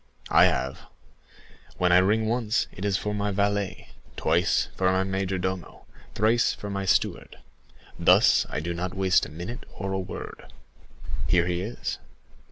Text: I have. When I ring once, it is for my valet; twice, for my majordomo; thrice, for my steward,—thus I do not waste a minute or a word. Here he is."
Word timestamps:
I 0.31 0.45
have. 0.45 0.79
When 1.77 1.91
I 1.91 1.99
ring 1.99 2.25
once, 2.25 2.65
it 2.71 2.85
is 2.85 2.97
for 2.97 3.13
my 3.13 3.29
valet; 3.31 3.89
twice, 4.17 4.69
for 4.75 4.91
my 4.91 5.03
majordomo; 5.03 5.85
thrice, 6.15 6.53
for 6.53 6.71
my 6.71 6.85
steward,—thus 6.85 8.47
I 8.49 8.61
do 8.61 8.73
not 8.73 8.95
waste 8.97 9.27
a 9.27 9.29
minute 9.29 9.63
or 9.75 9.93
a 9.93 9.99
word. 9.99 10.51
Here 11.27 11.45
he 11.45 11.61
is." 11.61 11.99